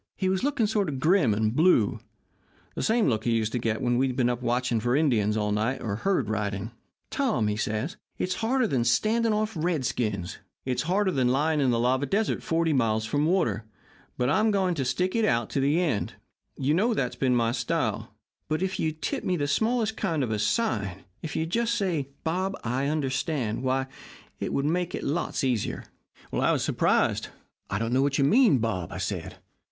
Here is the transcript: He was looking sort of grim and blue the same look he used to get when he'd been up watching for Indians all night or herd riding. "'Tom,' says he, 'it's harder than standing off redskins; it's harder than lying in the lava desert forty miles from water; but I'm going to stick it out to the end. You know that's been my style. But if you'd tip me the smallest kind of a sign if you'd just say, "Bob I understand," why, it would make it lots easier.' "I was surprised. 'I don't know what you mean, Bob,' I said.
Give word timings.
He 0.15 0.29
was 0.29 0.43
looking 0.43 0.65
sort 0.65 0.89
of 0.89 0.99
grim 0.99 1.31
and 1.31 1.55
blue 1.55 1.99
the 2.73 2.81
same 2.81 3.07
look 3.07 3.23
he 3.23 3.33
used 3.35 3.51
to 3.51 3.59
get 3.59 3.83
when 3.83 4.01
he'd 4.01 4.15
been 4.15 4.31
up 4.31 4.41
watching 4.41 4.79
for 4.79 4.95
Indians 4.95 5.37
all 5.37 5.51
night 5.51 5.79
or 5.79 5.97
herd 5.97 6.27
riding. 6.27 6.71
"'Tom,' 7.11 7.55
says 7.55 7.97
he, 8.15 8.23
'it's 8.23 8.33
harder 8.41 8.65
than 8.65 8.83
standing 8.83 9.31
off 9.31 9.53
redskins; 9.55 10.39
it's 10.65 10.81
harder 10.89 11.11
than 11.11 11.27
lying 11.27 11.61
in 11.61 11.69
the 11.69 11.77
lava 11.77 12.07
desert 12.07 12.41
forty 12.41 12.73
miles 12.73 13.05
from 13.05 13.27
water; 13.27 13.63
but 14.17 14.27
I'm 14.27 14.49
going 14.49 14.73
to 14.73 14.85
stick 14.85 15.15
it 15.15 15.23
out 15.23 15.51
to 15.51 15.59
the 15.59 15.79
end. 15.79 16.15
You 16.57 16.73
know 16.73 16.95
that's 16.95 17.15
been 17.15 17.35
my 17.35 17.51
style. 17.51 18.11
But 18.47 18.63
if 18.63 18.79
you'd 18.79 19.03
tip 19.03 19.23
me 19.23 19.37
the 19.37 19.47
smallest 19.47 19.97
kind 19.97 20.23
of 20.23 20.31
a 20.31 20.39
sign 20.39 21.03
if 21.21 21.35
you'd 21.35 21.51
just 21.51 21.75
say, 21.75 22.09
"Bob 22.23 22.59
I 22.63 22.87
understand," 22.87 23.61
why, 23.61 23.85
it 24.39 24.51
would 24.51 24.65
make 24.65 24.95
it 24.95 25.03
lots 25.03 25.43
easier.' 25.43 25.83
"I 26.33 26.51
was 26.51 26.63
surprised. 26.63 27.27
'I 27.69 27.77
don't 27.77 27.93
know 27.93 28.01
what 28.01 28.17
you 28.17 28.23
mean, 28.23 28.57
Bob,' 28.57 28.91
I 28.91 28.97
said. 28.97 29.35